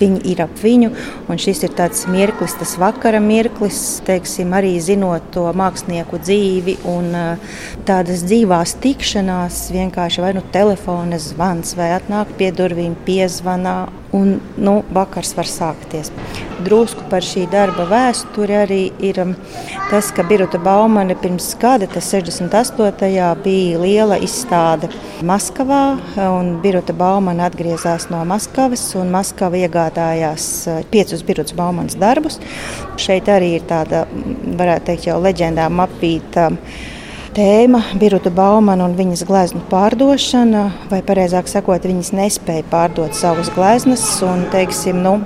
Viņi 0.00 0.22
ir 0.32 0.42
ap 0.42 0.54
viņu, 0.58 0.90
un 1.30 1.38
šis 1.40 1.62
ir 1.66 1.74
tāds 1.78 2.04
mirklis, 2.10 2.56
tas 2.58 2.74
vakara 2.80 3.20
mirklis, 3.22 3.80
teiksim, 4.06 4.54
arī 4.56 4.74
zinot 4.82 5.28
to 5.34 5.46
mākslinieku 5.54 6.18
dzīvi 6.22 6.78
un 6.90 7.10
eh, 7.14 7.52
tādas 7.86 8.24
dzīvās 8.26 8.74
tikšanās, 8.82 9.68
vienkārši 9.74 10.24
vai 10.24 10.32
nu 10.34 10.42
telefona 10.54 11.20
zvans, 11.22 11.76
vai 11.78 11.92
atnāk 11.94 12.34
pie 12.40 12.50
durvīm, 12.54 12.98
piezvanā 13.06 13.78
un 14.14 14.38
nu, 14.58 14.80
vakars 14.94 15.34
var 15.38 15.50
sākties. 15.50 16.12
Drusku 16.64 17.04
par 17.10 17.24
šī 17.24 17.44
darba 17.52 17.84
vēsturi 17.90 18.56
arī 18.56 18.80
ir 19.04 19.20
um, 19.22 19.34
tas, 19.90 20.10
ka 20.14 20.24
Birta 20.26 20.58
Baumane 20.62 21.16
pirms 21.20 21.50
gada, 21.60 21.88
tas 21.90 22.08
68. 22.12 23.20
bija 23.44 23.82
liela 23.82 24.18
izstāde 24.22 24.90
Maskavā, 25.26 25.82
un 26.24 26.54
Birta 26.64 26.96
Baumane 26.96 27.44
atgriezās 27.46 28.08
no 28.12 28.22
Maskavas, 28.28 28.86
un 28.98 29.12
Maskava 29.14 29.60
iegādājās 29.60 30.48
uh, 30.70 30.80
piecus 30.90 31.24
Birta 31.26 31.56
Baumanas 31.58 31.98
darbus. 32.00 32.40
Šeit 33.00 33.30
arī 33.32 33.54
ir 33.58 33.68
tāda, 33.68 34.06
varētu 34.58 34.90
teikt, 34.90 35.08
jau 35.10 35.20
leģendām 35.22 35.84
apvīta 35.84 36.50
tēma 37.34 37.80
Birta 37.98 38.30
Baumana 38.30 38.86
un 38.86 38.94
viņas 38.98 39.24
gleznu 39.26 39.62
pārdošana, 39.70 40.64
vai 40.90 41.00
precīzāk 41.06 41.50
sakot, 41.50 41.86
viņas 41.88 42.12
nespēja 42.14 42.66
pārdot 42.70 43.16
savus 43.18 43.50
gleznas. 43.54 44.04
Un, 44.26 44.46
teiksim, 44.52 45.00
nu, 45.02 45.16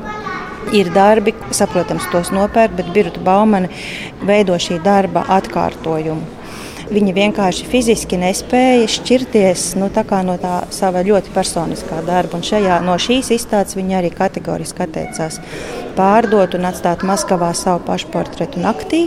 Ir 0.76 0.90
darbi, 0.92 1.32
saprotams, 1.56 2.08
tos 2.12 2.28
nopērk, 2.34 2.74
bet 2.76 2.90
Birta 2.92 3.22
Baumana 3.24 3.70
veido 4.28 4.56
šī 4.60 4.82
darba 4.84 5.22
atkārtojumu. 5.38 6.38
Viņa 6.88 7.12
vienkārši 7.12 7.66
fiziski 7.68 8.16
nespēja 8.16 8.86
šķirties 8.88 9.64
nu, 9.76 9.90
no 10.24 10.36
tā 10.40 10.54
sava 10.72 11.02
ļoti 11.04 11.34
personiskā 11.34 12.00
darba. 12.06 12.38
Un 12.38 12.46
šajā, 12.48 12.78
no 12.84 12.94
šīs 12.96 13.28
izstādes 13.36 13.76
viņa 13.76 13.98
arī 13.98 14.08
kategoriski 14.14 14.86
atteicās 14.86 15.36
pārdot 15.98 16.56
un 16.56 16.64
atstāt 16.70 17.04
Maskavā 17.04 17.50
savu 17.52 17.82
pašu 17.84 18.08
portretu 18.14 18.64
naktī. 18.64 19.02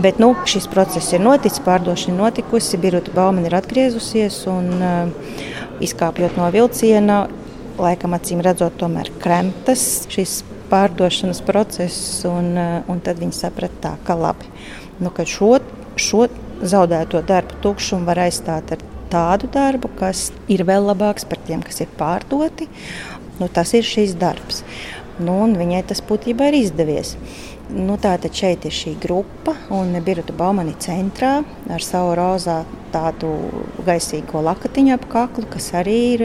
Bet 0.00 0.20
nu, 0.20 0.32
šis 0.48 0.70
process 0.72 1.12
ir 1.12 1.24
noticis, 1.24 1.60
pārdošana 1.68 2.16
notikusi, 2.16 2.80
Birta 2.80 3.12
Baumana 3.12 3.50
ir 3.50 3.60
atgriezusies 3.60 4.42
un 4.52 4.72
uh, 4.80 5.40
izkāpjot 5.84 6.40
no 6.40 6.48
vilciena. 6.54 7.26
Laikam, 7.76 8.16
acīm 8.16 8.40
redzot, 8.44 8.80
tomēr 8.80 9.12
kremtas 9.20 10.06
šis 10.08 10.40
pārdošanas 10.70 11.42
process, 11.46 12.24
un, 12.28 12.52
uh, 12.56 12.90
un 12.92 13.00
tad 13.04 13.22
viņi 13.22 13.36
saprata, 13.36 13.80
tā, 13.82 13.94
ka 14.06 14.18
labi, 14.18 14.50
nu, 15.02 15.12
ka 15.14 15.26
šo, 15.28 15.56
šo 16.00 16.26
zaudēto 16.62 17.22
darbu 17.26 17.60
tukšumu 17.64 18.08
var 18.08 18.24
aizstāt 18.26 18.72
ar 18.76 18.84
tādu 19.12 19.48
darbu, 19.52 19.90
kas 19.98 20.30
ir 20.50 20.64
vēl 20.66 20.88
labāks 20.90 21.26
par 21.28 21.40
tiem, 21.46 21.62
kas 21.64 21.82
ir 21.84 21.92
pārdoti. 21.98 22.68
Nu, 23.40 23.50
tas 23.52 23.74
ir 23.76 23.84
šīs 23.84 24.16
darbs. 24.18 24.62
Nu, 25.20 25.42
viņai 25.56 25.82
tas 25.90 26.02
būtībā 26.04 26.50
ir 26.50 26.58
izdevies. 26.62 27.14
Nu, 27.72 27.96
Tātad 27.98 28.36
šeit 28.36 28.64
ir 28.68 28.74
šī 28.74 28.94
grupa, 29.02 29.56
un 29.74 29.96
Birta 30.06 30.34
Baumani 30.36 30.76
centrā 30.80 31.40
ar 31.72 31.82
savu 31.82 32.14
rozā 32.18 32.60
tādu 32.94 33.32
gaisīgo 33.86 34.42
lakatiņu 34.46 34.94
ap 34.94 35.08
kaklu, 35.10 35.48
kas 35.50 35.72
arī 35.76 35.98
ir 36.14 36.24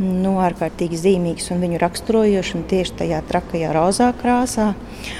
nu, 0.00 0.36
ārkārtīgi 0.42 0.98
zīmīgs 0.98 1.50
un 1.54 1.62
viņu 1.62 1.78
raksturojošs 1.82 2.54
un 2.58 2.64
tieši 2.70 2.96
tajā 3.02 3.20
trakajā 3.28 3.70
rozā 3.76 4.10
krāsā. 4.18 4.72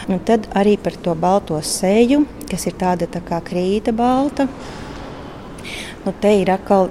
Un 0.08 0.22
tad 0.26 0.48
arī 0.56 0.76
par 0.80 0.96
to 0.98 1.14
balto 1.14 1.60
seju, 1.62 2.24
kas 2.50 2.66
ir 2.66 2.76
tāda 2.80 3.08
tā 3.10 3.22
kā 3.24 3.40
krīta 3.44 3.94
balta. 3.94 4.48
Nu, 6.04 6.12
te 6.20 6.34
ir 6.40 6.50
atkal 6.52 6.90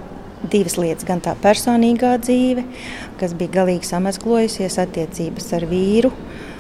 divas 0.50 0.78
lietas. 0.80 1.06
Gan 1.08 1.22
tā 1.24 1.36
personīgā 1.40 2.16
dzīve, 2.24 2.66
kas 3.20 3.36
bija 3.38 3.60
galīgi 3.60 3.90
samazglojusies, 3.90 4.80
attiecības 4.84 5.52
ar 5.58 5.68
vīru. 5.70 6.14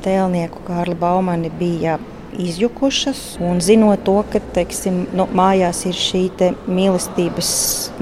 Tēlnieku 0.03 0.65
Kārli 0.67 0.97
Baumani 0.99 1.51
bija 1.59 1.97
izjukušas. 2.39 3.21
Un 3.43 3.61
zinot 3.61 4.03
to, 4.07 4.17
ka 4.31 4.41
teiksim, 4.55 5.05
nu, 5.15 5.27
mājās 5.35 5.83
ir 5.89 5.97
šī 5.97 6.23
mīlestības 6.67 7.49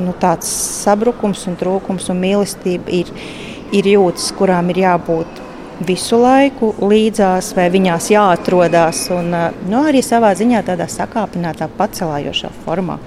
nu, 0.02 0.16
sabrukums 0.48 1.46
un 1.52 1.58
trūkums, 1.60 2.10
un 2.14 2.22
mīlestība 2.24 2.92
ir, 3.02 3.14
ir 3.72 3.94
jūtas, 3.96 4.32
kurām 4.38 4.70
ir 4.74 4.84
jābūt 4.86 5.42
visu 5.86 6.20
laiku 6.22 6.74
līdzās, 6.82 7.54
vai 7.58 7.70
viņās 7.74 8.12
jāatrodas. 8.14 9.06
Un, 9.16 9.32
nu, 9.70 9.84
arī 9.88 10.04
savā 10.06 10.34
ziņā 10.38 10.64
tādā 10.68 10.88
sakāpinātā, 10.92 11.70
pacelājošā 11.78 12.52
formā. 12.66 13.00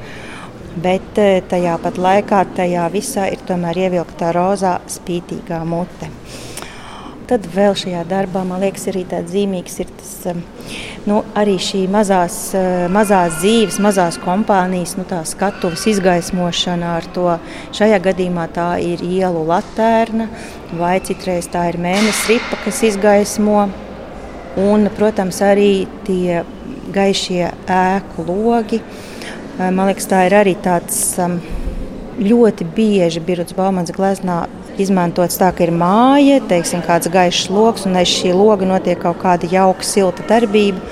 Bet 0.74 1.14
tajā 1.50 1.76
pat 1.78 2.00
laikā 2.02 2.40
tajā 2.56 2.88
visā 2.90 3.28
ir 3.30 3.44
tomēr 3.46 3.84
ievilkta 3.86 4.32
rozā 4.34 4.80
spītīgā 4.90 5.60
mute. 5.68 6.10
Tad 7.24 7.46
vēl 7.48 7.72
šajā 7.72 8.02
darbā 8.04 8.42
man 8.44 8.60
liekas, 8.60 8.82
arī 8.90 9.00
tāds 9.08 9.32
zīmīgs 9.32 9.78
ir 9.80 9.88
tas, 9.96 10.10
um, 10.28 10.42
nu, 11.08 11.22
arī 11.40 11.54
šī 11.62 11.86
mazās, 11.88 12.36
uh, 12.52 12.84
mazās 12.92 13.38
dzīves, 13.38 13.78
mazās 13.80 14.18
kompānijas, 14.20 14.92
nu, 14.98 15.06
tā 15.08 15.22
skatuves 15.24 15.86
izgaismošana 15.94 16.90
ar 16.98 17.08
to. 17.16 17.38
Šajā 17.76 18.02
gadījumā 18.04 18.44
tā 18.52 18.66
ir 18.84 19.00
ielu 19.08 19.40
latērna, 19.48 20.28
vai 20.76 20.98
citreiz 21.06 21.48
tā 21.48 21.70
ir 21.70 21.80
mēnesis 21.80 22.26
ripa, 22.34 22.60
kas 22.66 22.82
izgaismo. 22.90 23.70
Un, 24.60 24.90
protams, 24.92 25.40
arī 25.42 25.86
tie 26.04 26.42
gaišie 26.92 27.54
ēku 27.64 28.26
logi. 28.28 28.82
Uh, 28.84 29.70
man 29.70 29.88
liekas, 29.88 30.12
tā 30.12 30.26
ir 30.28 30.36
arī 30.44 30.58
tāds 30.60 31.00
um, 31.24 31.40
ļoti 32.20 32.68
bieži 32.76 33.24
Biruts 33.24 33.56
Baumans 33.56 33.96
gleznā 33.96 34.42
izmantots 34.80 35.38
tā, 35.40 35.50
ka 35.54 35.66
ir 35.66 35.72
māja, 35.74 36.40
teiksim, 36.50 36.82
kāds 36.86 37.10
gaišs 37.12 37.48
lokus, 37.52 37.86
un 37.88 37.96
aiz 38.00 38.10
šī 38.10 38.34
loga 38.34 38.68
notiek 38.68 39.00
kaut 39.02 39.20
kāda 39.22 39.50
jauka, 39.50 39.86
silta 39.86 40.26
darbība. 40.28 40.82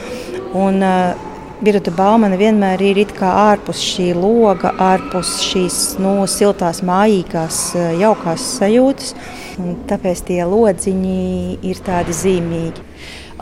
Un, 0.52 0.82
uh, 0.84 1.30
Birta 1.62 1.92
Baumana 1.94 2.34
vienmēr 2.34 2.80
ir 2.82 2.98
ārpus 3.22 3.78
šī 3.78 4.08
loga, 4.18 4.72
ārpus 4.82 5.36
šīs 5.44 5.76
nu, 6.02 6.26
siltās, 6.26 6.80
mājīgās, 6.82 7.76
jaukās 8.00 8.42
sajūtas. 8.58 9.14
Tāpēc 9.86 10.24
tie 10.26 10.40
lodziņi 10.42 11.60
ir 11.62 11.82
tādi 11.86 12.16
zīmīgi. 12.18 12.82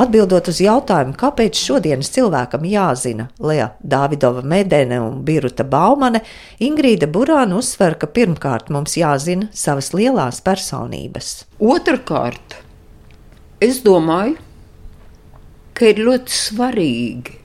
Atbildot 0.00 0.48
uz 0.48 0.60
jautājumu, 0.64 1.12
kāpēc 1.18 1.58
šodienas 1.60 2.08
cilvēkam 2.14 2.62
jāzina 2.64 3.26
Lea 3.42 3.66
Dāvidova 3.84 4.40
Medene 4.46 4.96
un 5.02 5.18
Biruta 5.26 5.66
Baumane, 5.68 6.22
Ingrīda 6.64 7.08
Burāna 7.10 7.58
uzsver, 7.60 7.98
ka 8.00 8.08
pirmkārt 8.08 8.70
mums 8.72 8.96
jāzina 8.96 9.50
savas 9.52 9.90
lielās 9.92 10.40
personības. 10.46 11.42
Otrakārt, 11.60 12.56
es 13.60 13.82
domāju, 13.84 14.38
ka 15.76 15.92
ir 15.92 16.00
ļoti 16.06 16.38
svarīgi 16.38 17.36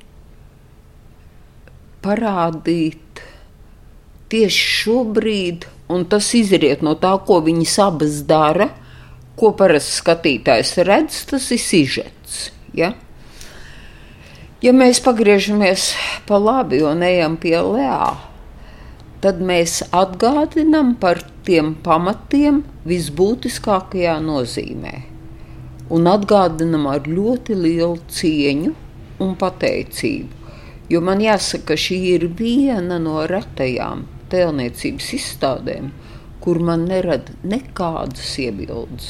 parādīt 2.05 3.23
tieši 4.31 4.71
šobrīd, 4.79 5.67
un 5.91 6.07
tas 6.07 6.31
izriet 6.37 6.85
no 6.85 6.95
tā, 7.01 7.17
ko 7.27 7.41
viņas 7.43 7.77
abas 7.83 8.21
dara, 8.29 8.71
ko 9.39 9.51
parasti 9.57 9.99
skatītājs 9.99 10.77
redz, 10.87 11.23
tas 11.29 11.49
ir 11.51 11.61
sižets. 11.61 12.37
Ja? 12.75 12.93
Ja 14.63 14.71
mēs 14.73 15.01
pagriežamies 15.03 15.91
pa 16.27 16.39
labi 16.41 16.79
un 16.85 17.03
ejam 17.05 17.35
pie 17.37 17.57
lēā, 17.59 18.15
tad 19.21 19.41
mēs 19.43 19.81
atgādinām 19.95 20.95
par 21.01 21.19
tiem 21.45 21.73
pamatiem 21.85 22.63
visbūtiskākajā 22.87 24.15
nozīmē. 24.23 24.95
Un 25.93 26.09
atgādinām 26.09 26.87
ar 26.89 27.05
ļoti 27.05 27.57
lielu 27.59 27.99
cieņu 28.09 28.73
un 29.21 29.35
pateicību. 29.37 30.41
Jo 30.89 31.01
man 31.01 31.21
jāsaka, 31.21 31.73
ka 31.73 31.79
šī 31.81 31.97
ir 32.15 32.27
viena 32.37 32.97
no 33.01 33.23
retajām 33.29 34.05
tēlniecības 34.29 35.07
izstādēm, 35.17 35.89
kur 36.45 36.61
man 36.61 36.85
nerada 36.89 37.33
nekādas 37.43 38.35
iebildes. 38.41 39.09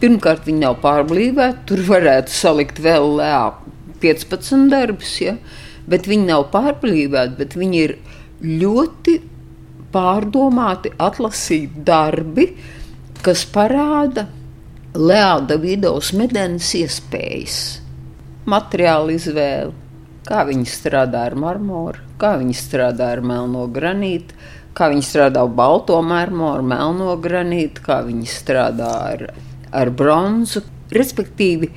Pirmkārt, 0.00 0.46
viņi 0.48 0.64
nav 0.64 0.80
pārblīvēti, 0.82 1.62
tur 1.68 1.84
varētu 1.86 2.32
salikt 2.32 2.80
vēl 2.84 3.06
lēā 3.20 3.44
15 4.02 4.66
darbus, 4.72 5.12
ja? 5.22 5.36
bet 5.88 6.08
viņi 6.08 6.28
nav 6.30 6.48
pārblīvēti, 6.52 7.36
bet 7.38 7.56
viņi 7.60 7.82
ir 7.84 7.94
ļoti 8.44 9.18
pārdomāti, 9.94 10.92
atlasīti 10.98 11.84
darbi, 11.86 12.48
kas 13.24 13.44
parāda 13.48 14.26
Leāda 14.94 15.56
Vidovas 15.60 16.12
medenes 16.16 16.68
iespējas, 16.78 17.58
materiālu 18.50 19.14
izvēli, 19.16 19.72
kā 20.26 20.44
viņi 20.48 20.68
strādā 20.70 21.24
ar 21.28 21.36
marmoru, 21.38 22.02
kā 22.20 22.34
viņi 22.40 22.56
strādā 22.58 23.12
ar 23.16 23.22
melno 23.24 23.66
granītu, 23.72 24.36
kā 24.74 24.90
viņi 24.92 25.06
strādā 25.06 25.42
ar 25.46 25.56
balto 25.56 25.96
marmoru, 26.02 26.66
melno 26.66 27.14
granītu, 27.22 27.84
kā 27.86 28.02
viņi 28.06 28.30
strādā 28.30 28.92
ar 29.14 29.28
ar 29.74 29.90
bronzu. 29.90 30.62
Respektīvi, 30.94 31.70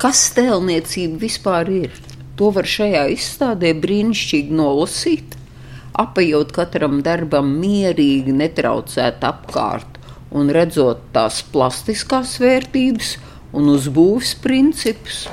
kas 0.00 0.28
tēlniecība 0.36 1.20
vispār 1.22 1.70
ir? 1.84 1.98
To 2.38 2.50
var 2.54 2.66
šajā 2.70 3.04
izstādē 3.14 3.72
brīnišķīgi 3.82 4.54
nolasīt, 4.54 5.36
apējot 5.98 6.54
katram 6.54 7.00
darbam 7.06 7.50
mierīgi, 7.62 8.34
netraucēt 8.34 9.24
apkārt 9.26 9.98
un 10.38 10.50
redzot 10.54 11.08
tās 11.14 11.40
plastiskās 11.52 12.36
vērtības 12.42 13.14
un 13.56 13.70
uzbūves 13.72 14.34
principus 14.44 15.24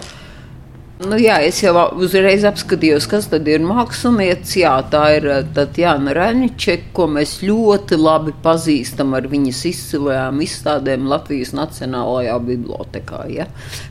Nu, 0.95 1.17
jā, 1.19 1.41
es 1.43 1.57
jau 1.59 1.73
uzreiz 1.99 2.45
apskatījos, 2.47 3.03
kas 3.11 3.25
tad 3.27 3.49
ir 3.51 3.59
mākslinieks. 3.67 4.53
Jā, 4.61 4.77
tā 4.87 5.01
ir 5.17 5.25
eh, 5.27 5.41
Tatjana 5.57 6.13
Reničeka, 6.15 6.87
ko 6.95 7.09
mēs 7.11 7.41
ļoti 7.43 7.97
labi 7.99 8.31
pazīstam 8.45 9.11
ar 9.17 9.27
viņas 9.27 9.59
izcilajām 9.73 10.39
izstādēm 10.45 11.09
Latvijas 11.11 11.51
Nacionālajā 11.57 12.37
bibliotekā. 12.47 13.25
Ja? 13.27 13.49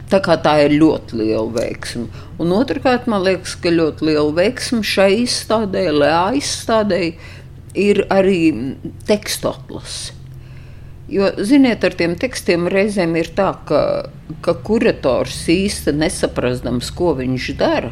Tā 0.09 0.23
kā 0.25 0.39
tā 0.41 0.57
ir 0.65 0.79
ļoti 0.81 1.21
liela 1.21 1.45
veiksme. 1.59 2.09
Un 2.41 2.57
otrkārt, 2.57 3.05
man 3.13 3.29
liekas, 3.29 3.59
ka 3.61 3.75
ļoti 3.75 4.09
liela 4.09 4.33
veiksme 4.41 4.81
šai 4.81 5.11
izstādē, 5.27 5.91
Lēā 5.93 6.31
izstādē, 6.41 7.05
ir 7.77 8.07
arī 8.17 8.41
tekstu 9.05 9.53
atlase. 9.53 10.24
Jo, 11.09 11.29
ziniet, 11.37 11.85
ar 11.85 11.93
tiem 11.99 12.15
tekstiem 12.17 12.65
reizēm 12.73 13.13
ir 13.21 13.29
tā, 13.37 13.51
ka, 13.69 13.81
ka 14.41 14.55
kurators 14.65 15.43
īsti 15.53 15.93
nesaprastams, 16.01 16.89
ko 16.97 17.13
viņš 17.19 17.49
dara, 17.61 17.91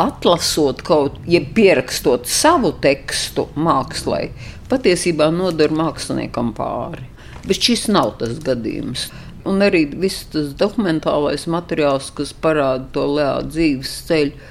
atlasot 0.00 0.80
kaut 0.86 1.18
ko, 1.18 1.24
ja 1.28 1.42
pierakstot 1.42 2.24
savu 2.30 2.70
tekstu 2.80 3.50
mākslai, 3.52 4.30
patiesībā 4.70 5.28
nodara 5.34 5.76
māksliniekam 5.76 6.54
pāri. 6.56 7.04
Bet 7.44 7.60
šis 7.68 7.84
nav 7.92 8.14
tas 8.22 8.38
gadījums. 8.44 9.10
Un 9.48 9.60
arī 9.64 9.84
viss 9.92 10.24
tas 10.32 10.54
dokumentālais 10.56 11.44
materiāls, 11.52 12.08
kas 12.16 12.32
parāda 12.32 12.88
to 12.96 13.04
Lēā 13.12 13.42
dzīves 13.44 13.92
ceļu. 14.08 14.48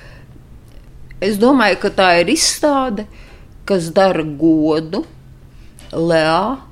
Es 1.21 1.41
domāju, 1.41 1.81
ka 1.81 1.93
tā 1.97 2.11
ir 2.21 2.29
izstāde, 2.29 3.07
kas 3.65 3.89
dara 3.93 4.21
godu 4.21 5.01
Lēā 5.93 6.66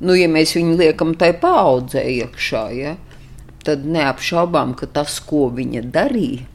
nu, 0.00 0.16
ja 0.16 0.28
mēs 0.30 0.54
viņu 0.56 0.76
liekam 0.80 1.14
tai 1.18 1.32
paudzē 1.40 2.02
iekšā, 2.20 2.64
ja, 2.76 2.96
tad 3.66 3.86
neapšaubām, 3.88 4.76
ka 4.78 4.88
tas, 4.90 5.18
ko 5.24 5.48
viņa 5.54 5.84
darīja, 5.94 6.46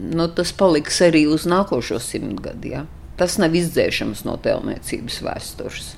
nu, 0.00 0.28
tas 0.32 0.52
paliks 0.56 1.00
arī 1.04 1.26
uz 1.30 1.46
nākošo 1.50 2.00
simtgadu. 2.02 2.74
Ja. 2.74 2.84
Tas 3.20 3.36
nav 3.40 3.54
izdzēšams 3.58 4.24
no 4.24 4.38
tēlniecības 4.40 5.20
vēstures. 5.26 5.94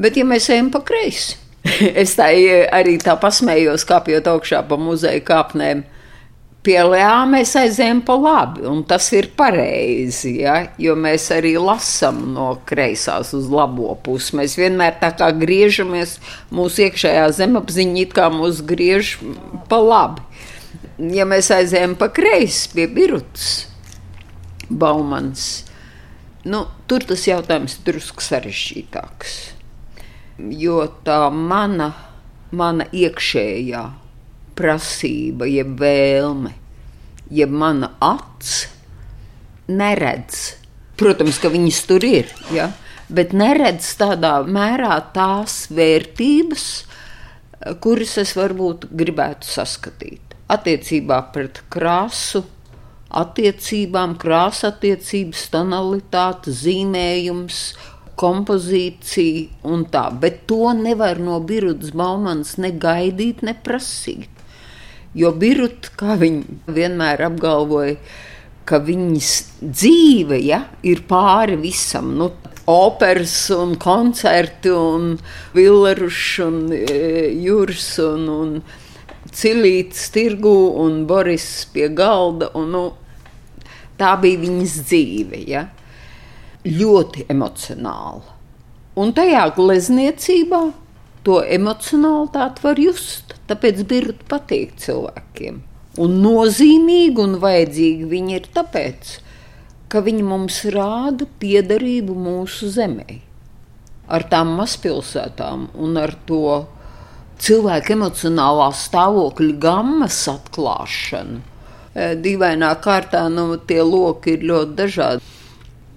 Bet, 0.00 0.16
ja 0.18 0.26
mēs 0.26 0.48
ejam 0.50 0.72
pa 0.74 0.80
kreisi, 0.86 1.36
es 2.02 2.16
tā 2.18 2.30
arī 2.74 2.96
tā 3.02 3.14
pasmējos, 3.20 3.86
kāpjot 3.88 4.30
augšā 4.32 4.64
pa 4.68 4.78
muzeja 4.80 5.22
kāpnēm 5.24 5.84
pie 6.64 6.78
Lēā 6.86 7.24
mēs 7.28 7.52
aizējām 7.60 8.00
pa 8.06 8.16
labi, 8.18 8.64
un 8.68 8.82
tas 8.88 9.06
ir 9.16 9.28
pareizi, 9.36 10.38
ja? 10.42 10.56
jo 10.80 10.96
mēs 10.98 11.28
arī 11.34 11.54
lasām 11.60 12.22
no 12.34 12.54
kreisās 12.68 13.34
uz 13.36 13.50
labo 13.52 13.92
pusi. 14.04 14.36
Mēs 14.40 14.56
vienmēr 14.58 14.96
tā 15.02 15.12
kā 15.18 15.30
griežamies, 15.36 16.16
mūsu 16.54 16.86
iekšējā 16.86 17.26
zemapziņa 17.40 18.00
it 18.04 18.16
kā 18.16 18.30
mūs 18.32 18.62
griež 18.66 19.16
pa 19.70 19.80
labi. 19.82 20.24
Ja 21.14 21.26
mēs 21.28 21.50
aizējām 21.52 21.96
pa 21.98 22.08
kreisi 22.14 22.70
pie 22.72 22.86
Birutas, 22.90 23.66
Baumans, 24.70 25.64
nu, 26.48 26.62
tur 26.88 27.04
tas 27.08 27.26
jautājums 27.28 27.76
drusku 27.84 28.24
sarežģītāks. 28.24 29.34
Jo 30.54 30.86
tā 31.06 31.26
mana, 31.34 31.92
mana 32.54 32.86
iekšējā 32.94 33.84
prasība, 34.58 35.48
jeb 35.50 35.74
vēlme, 35.80 36.54
jeb 37.34 37.50
mana 37.50 37.92
acs 38.02 38.64
neredz. 39.68 40.54
Protams, 40.98 41.40
ka 41.42 41.50
viņas 41.50 41.80
tur 41.88 42.04
ir, 42.06 42.30
ja? 42.54 42.70
bet 43.08 43.34
neredz 43.36 43.88
tādā 44.00 44.36
mērā 44.46 44.96
tās 45.14 45.64
vērtības, 45.74 46.66
kuras 47.82 48.16
es 48.22 48.34
varbūt 48.38 48.88
gribētu 48.94 49.48
saskatīt. 49.48 50.36
Attiecībā 50.54 51.18
pret 51.34 51.62
krāsu, 51.72 52.44
attiecībām, 53.14 54.16
krāsa 54.20 54.70
attiecības, 54.72 55.48
tonalitāte, 55.52 56.52
zīmējums, 56.54 57.60
kompozīcija 58.20 59.70
un 59.70 59.86
tā. 59.90 60.06
Bet 60.20 60.44
to 60.50 60.70
nevar 60.78 61.18
no 61.22 61.40
Birutas 61.42 61.94
Baumanas 61.96 62.56
ne 62.62 62.70
gaidīt, 62.70 63.42
ne 63.46 63.56
prasīt. 63.66 64.33
Jo 65.14 65.30
Biruta, 65.38 65.92
kā 65.94 66.16
viņa 66.18 66.72
vienmēr 66.74 67.22
apgalvoja, 67.28 67.94
ka 68.66 68.80
viņas 68.82 69.30
dzīve 69.62 70.40
ja, 70.42 70.64
ir 70.82 71.04
pāri 71.06 71.54
visam. 71.60 72.14
Nu, 72.18 72.32
operas 72.70 73.36
un 73.54 73.76
koncerti 73.78 74.72
un 74.74 75.14
Villerušs 75.54 76.40
un 76.46 76.58
e, 76.74 77.30
Jūras 77.44 77.92
un, 78.02 78.26
un 78.32 78.56
Cilīts 79.34 80.08
tirgu 80.14 80.54
un 80.82 81.04
Boris 81.06 81.48
pie 81.72 81.88
galda. 81.94 82.50
Un, 82.58 82.70
nu, 82.74 82.84
tā 84.00 84.14
bija 84.22 84.42
viņas 84.42 84.78
dzīve. 84.88 85.42
Ja. 85.50 85.66
Ļoti 86.64 87.28
emocionāla. 87.30 88.34
Un 88.98 89.10
tajā 89.14 89.48
glezniecībā 89.56 90.62
to 91.24 91.40
emocionalitāti 91.42 92.64
var 92.64 92.80
just. 92.80 93.34
Tāpēc 93.48 93.82
birta 93.88 94.28
patīk 94.30 94.76
cilvēkiem. 94.80 95.60
Un 96.00 96.16
nozīmīgi 96.24 97.20
un 97.22 97.36
vajadzīgi 97.42 98.08
viņi 98.10 98.36
ir 98.38 98.48
tāpēc, 98.54 99.10
ka 99.92 100.02
viņi 100.02 100.24
mums 100.26 100.62
rāda 100.74 101.28
piederību 101.40 102.16
mūsu 102.18 102.70
zemē. 102.74 103.20
Ar 104.10 104.24
tām 104.32 104.56
mazpilsētām 104.58 105.68
un 105.80 106.00
ar 106.00 106.12
to 106.28 106.64
cilvēku 107.40 107.94
emocionālā 107.94 108.70
stāvokļa 108.74 109.58
gammas 109.62 110.18
atklāšanu. 110.32 111.42
Dīvainā 111.94 112.72
kārtā 112.82 113.28
nu, 113.30 113.52
tie 113.68 113.82
loki 113.86 114.34
ir 114.34 114.48
ļoti 114.50 114.76
dažādi. 114.80 115.33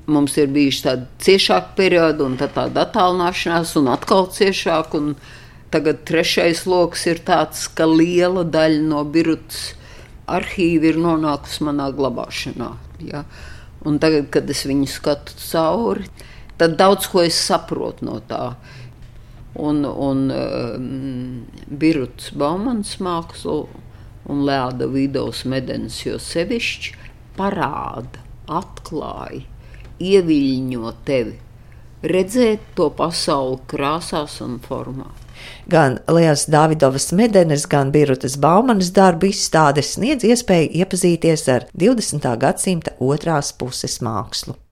Mums 0.07 0.37
ir 0.39 0.47
bijuši 0.55 0.83
tādi 0.85 1.07
ciešāki 1.25 1.73
periodi, 1.75 2.23
un 2.23 2.37
tad 2.39 2.53
tāda 2.55 2.85
attālināšanās, 2.85 3.73
un 3.75 3.89
atkal 3.91 4.29
ciešāk. 4.31 4.93
Un 4.95 5.09
tagad 5.73 6.05
trešais 6.07 6.61
lokus 6.63 7.03
ir 7.11 7.19
tāds, 7.27 7.65
ka 7.67 7.83
liela 7.89 8.45
daļa 8.47 8.85
no 8.87 9.03
birutas 9.03 9.73
arhīva 10.31 10.93
ir 10.93 10.99
nonākusi 11.03 11.65
manā 11.67 11.89
glabāšanā. 11.95 12.69
Ja? 13.03 13.25
Un 13.87 13.99
tagad, 13.99 14.29
kad 14.31 14.47
es 14.51 14.63
viņu 14.67 14.87
skatu 14.91 15.35
cauri, 15.41 16.07
tad 16.59 16.77
daudz 16.79 17.09
ko 17.11 17.25
es 17.27 17.35
saprotu 17.35 18.07
no 18.07 18.21
tā. 18.31 18.53
Un, 19.59 19.83
un 19.83 20.23
um, 20.31 20.87
Biruts 21.67 22.31
Baumans 22.37 22.95
mākslu 23.03 23.59
un 24.31 24.47
Lēda 24.47 24.87
Vidovs 24.91 25.43
Medens 25.49 25.99
jo 26.05 26.15
sevišķi 26.21 26.95
parāda, 27.35 28.23
atklāja 28.47 29.56
ieviļņo 30.03 30.91
tevi, 31.07 31.37
redzēt 32.03 32.73
to 32.77 32.89
pasauli 32.97 33.61
krāsās 33.71 34.41
un 34.45 34.59
formā. 34.63 35.07
Gan 35.69 35.99
Lielas 36.09 36.47
Davidovas 36.49 37.11
medenes, 37.13 37.67
gan 37.69 37.91
Birutas 37.93 38.37
Baumanas 38.41 38.89
darbu 38.95 39.29
izstādes 39.31 39.93
sniedz 39.95 40.25
iespēju 40.27 40.73
iepazīties 40.81 41.47
ar 41.53 41.67
20. 41.77 42.29
gadsimta 42.41 42.97
otrās 42.99 43.53
puses 43.53 43.99
mākslu. 44.01 44.57